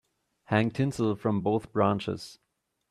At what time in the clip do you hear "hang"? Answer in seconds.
0.45-0.71